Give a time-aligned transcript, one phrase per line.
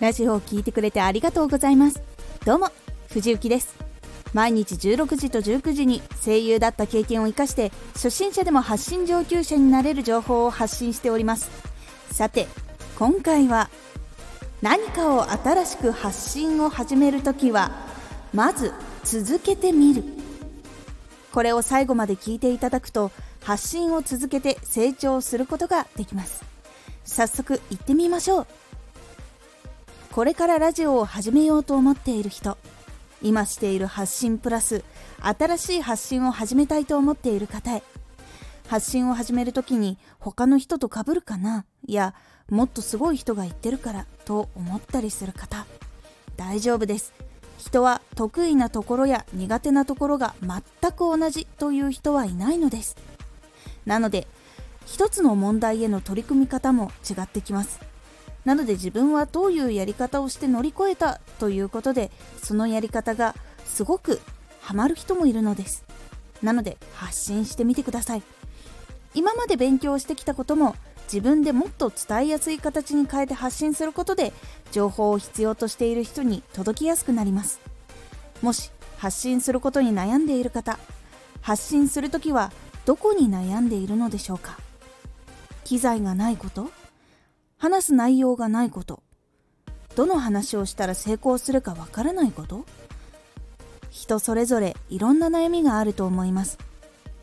[0.00, 2.00] ラジオを聴いてくれてありがとうございます。
[2.44, 2.70] どうも
[3.08, 3.74] 藤幸です。
[4.32, 11.50] 毎日16時と19時に声優だった経験を生かして初心者でも発信上級者になれる情報を発信しております。
[12.12, 12.46] さて
[12.96, 13.70] 今回は
[14.62, 17.72] 何かを新しく発信を始めるときは
[18.32, 18.72] まず
[19.02, 20.04] 続けてみる。
[21.32, 23.10] これを最後まで聞いていただくと
[23.42, 26.44] 発信を続けて成長することができます。
[27.04, 28.46] 早速行ってみましょう。
[30.18, 32.58] これからラジオを始めようと思っている人
[33.22, 34.82] 今している発信プラス
[35.20, 37.84] 新しい発信を始めたいと思っている方へ
[38.66, 42.14] 発信を始める時に他の人と被るかないや
[42.50, 45.66] もっとすごい人が言ってるからと思ったりする方
[46.36, 47.14] 大丈夫です。
[47.56, 52.96] 人は得意なところや苦手なところが全く同じという人はいないのです。
[53.86, 54.26] なので
[54.84, 57.78] 一つの問題への取り組み方も違ってきます。
[58.44, 62.10] なので自分はどういうやり方をして乗り越えたということで
[62.42, 63.34] そのやり方が
[63.66, 64.20] すごく
[64.60, 65.84] ハマる人もいるのです。
[66.42, 68.22] なので発信してみてください。
[69.14, 74.32] 今まで勉強してきたことも自分でもっと伝えやすい形に変えて発信することで
[74.70, 77.60] 情報を必要としている人に届きやすくなります。
[78.42, 80.78] もし発信することに悩んでいる方
[81.40, 82.52] 発信するときは
[82.84, 84.58] どこに悩んでいるのでしょうか？
[85.64, 86.70] 機材がないこと？
[87.58, 89.02] 話す内容がないこと。
[89.96, 92.64] どの話をしたら成功するかわからないこと。
[93.90, 96.56] 人それぞれいろんな悩みがあると思います。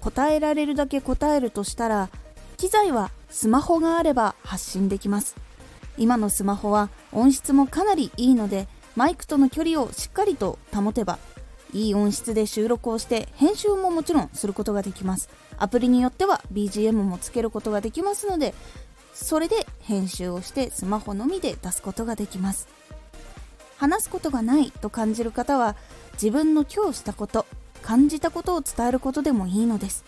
[0.02, 2.10] 答えられるだけ答えるとしたら
[2.58, 5.36] 機材はスマホがあれば発信できます。
[5.98, 11.18] 今のスマホは音質もかなりいいのでマイクとの距離をしっかりと保てば
[11.74, 15.30] いい音質で収録をして編集ももちろんすることができます。
[15.58, 18.54] アプリによっては BGM もつけることができますので
[19.16, 22.68] それで編集をしてスマホのみで出すことができます。
[23.78, 25.76] 話すことがないと感じる方は
[26.14, 27.46] 自分の今日したこと
[27.82, 30.04] 感じたことを伝えることでもいいのです。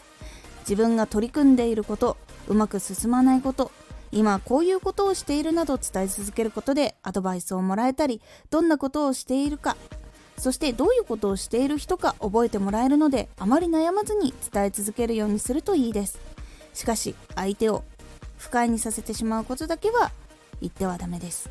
[0.59, 2.17] 自分が取り組んでいること
[2.49, 3.71] うまく進まないこと
[4.11, 9.77] 今こういうことをしているなど伝え続けることでアドバイスをもらえたりどんなことをしているか
[10.37, 16.19] そしてどういうことをしている人か覚えてもらえるのであまり悩まずに伝え続けるようにするといいです。
[16.73, 17.83] しかし相手を
[18.37, 20.11] 不快にさせてしまうことだけは
[20.61, 21.49] 言ってはダメです。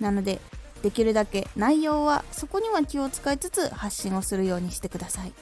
[0.00, 0.40] なので
[0.82, 5.32] できるだけ内容はそこには気を使いつつ発信をするようにしてください。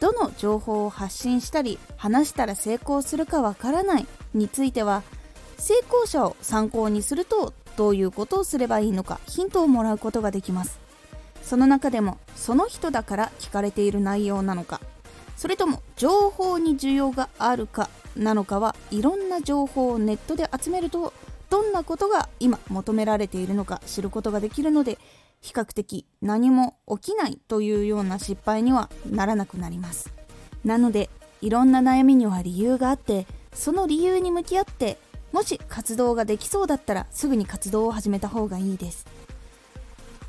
[0.00, 5.02] どの情報を発信したり話したら成功するかわからないについては
[5.58, 10.78] 成功者を参考にするとどういうことをすればいいのかヒントをもらうことができます。
[11.48, 14.82] その中でもその人だから聞かれている内容なのか
[15.38, 21.12] それとも情報に需要があるかなのかはいろんな情報をネットで集めると
[21.50, 24.98] どんなことが今求められているのか知ることができるので
[25.40, 30.12] 比較的何も起きないというような失敗にはならなくなります。
[30.64, 31.08] なので
[31.40, 34.98] いろんな悩みには理由があってその理由に向き合って
[35.32, 39.06] もし活動ができそうだったらすぐに活動を始めた方がいいです。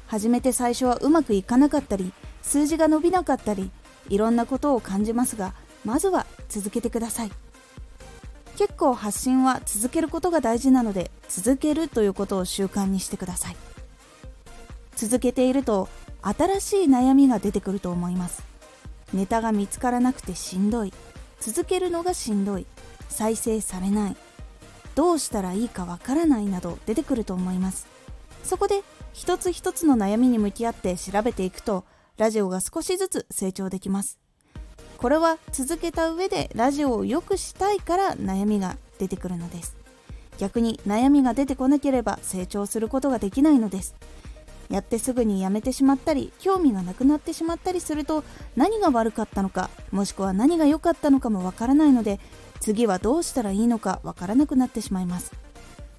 [0.06, 3.72] 始めて最初はうまくいかなかったり数字が伸びなかったり
[4.10, 5.54] いろんなことを感じますが
[5.86, 7.32] まずは続けてください。
[8.60, 13.56] 結構発信は続けることが大事なので続けるということを習慣にしてください。
[14.98, 15.88] 続けていると
[16.22, 18.44] 新しい悩みが出てくると思います。
[19.14, 20.92] ネタが見つからなくてしんどい。
[21.40, 22.66] 続けるのがしんどい。
[23.08, 24.18] 再生されない。
[24.94, 27.88] どうしたらいいかわからないなど出てくると思います。
[28.44, 28.84] そこで
[29.14, 31.86] 一つ一つの悩みに向き合って調べていくと
[32.18, 34.20] ラジオが少しずつ成長できます。
[35.00, 39.78] これは続けた上でラジオを良くしたいから悩みが出てくるのです。
[40.38, 43.96] 逆に悩みが出てこなければ成長することができないのです。
[44.70, 48.26] やってすぐにやめてしまったり興味がなくなってしまったりすると
[48.58, 52.20] 何が悪かったのかもしくは何が良かったのかもわからないので
[52.60, 55.32] 次はどうしたらいいのかわからなくなってしまいます。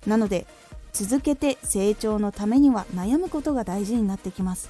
[0.07, 0.47] なので
[0.93, 4.69] 続けて成長のためには悩むことが大事になってきます。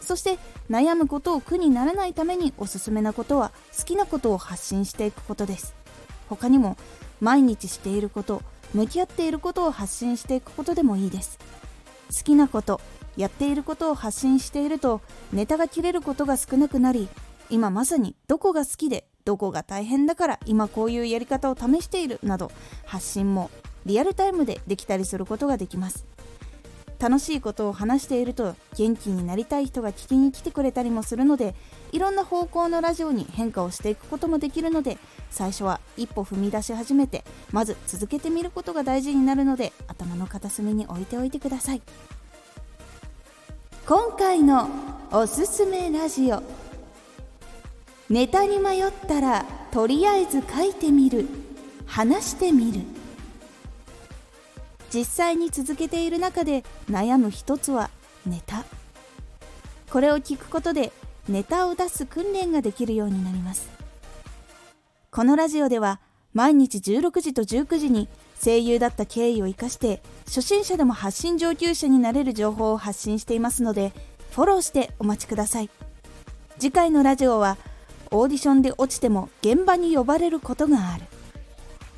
[0.00, 0.38] そして
[0.70, 5.74] 悩むことを苦にならないためにおすすめなことは好きなことを発信していくことです。
[6.28, 6.76] 他にも
[7.20, 8.42] 毎日していること
[8.74, 11.38] 向き合っていることを発信していくことでもいいです。
[12.10, 12.80] 好きなこと
[13.16, 15.00] やっていることを発信していると
[15.32, 17.08] ネタが切れることが少なくなり
[17.50, 22.52] 今まさにどこが好きでどこが大変だから今こういうやり方を試しているなど
[22.84, 23.50] 発信も
[23.84, 26.06] リアルタイムでできたりすることができます。
[27.06, 31.54] 楽しいことを話していると元気になりたい人が聞きに来てくれたりもするので
[31.92, 34.98] いろんな方向のラジオに変化をしていくこともできるので
[35.30, 37.22] 最初は一歩踏み出し始めて
[37.52, 41.82] まず続けてみることが大事になるので頭の片隅に置いておいてください。
[43.86, 44.68] 今回の
[45.12, 46.42] おすすめラジオ。
[48.10, 51.28] ネタに迷ったらとりあえず書いてみる。
[51.86, 52.95] 話してみる。
[54.96, 57.90] 実際に続けている中で悩む一つは
[58.24, 58.64] ネタ。
[59.90, 60.90] これを聞くことで
[61.28, 63.68] ネタを出す訓練ができるようになります。
[65.10, 66.00] このラジオでは
[66.32, 68.08] 毎日16時と19時に
[68.42, 73.92] 声優だった経緯を生かして初心者でも発信上級者になれる情報を発信していますので
[74.30, 75.68] フォローしてお待ちください。
[76.58, 77.58] 次回のラジオは
[78.10, 81.04] オーディションで落ちても現場に呼ばれることがある。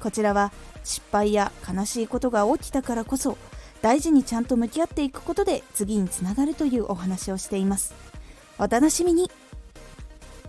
[0.00, 0.52] こちらは
[0.84, 3.36] 失敗や悲しいことが起きたからこそ
[3.82, 7.94] 大事にちゃんと向き合っていくことで次につながるというお話をしています。
[8.58, 9.30] お楽しみに。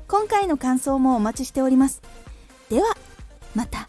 [0.07, 2.01] 今回の感想もお待ちしております。
[2.69, 2.95] では
[3.53, 3.88] また。